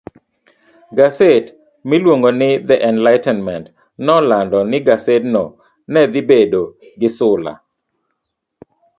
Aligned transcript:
gaset 0.97 1.45
miluongo 1.89 2.29
ni 2.39 2.49
The 2.67 2.75
Enlightenment 2.91 3.65
nolando 4.07 4.59
ni 4.69 4.77
gasedno 4.87 5.43
ne 5.91 6.01
dhi 6.13 6.21
bedo 6.29 6.61
gi 6.99 7.09
sula 7.17 7.53